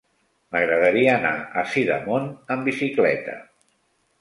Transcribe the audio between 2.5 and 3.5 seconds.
amb bicicleta.